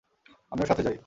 আমিও 0.51 0.65
সাথে 0.65 0.83
যাই! 0.83 0.97